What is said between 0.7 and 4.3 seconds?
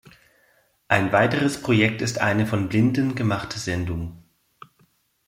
Ein weiteres Projekt ist eine von Blinden gemachte Sendung.